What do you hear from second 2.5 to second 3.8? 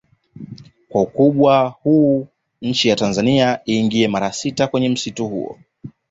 nchi ya Tanzania